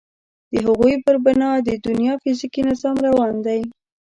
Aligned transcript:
د 0.51 0.53
هغوی 0.65 0.93
پر 1.05 1.15
بنا 1.25 1.49
د 1.67 1.69
دنیا 1.85 2.13
فیزیکي 2.23 2.61
نظام 2.69 2.95
روان 3.07 3.33
دی. 3.45 3.61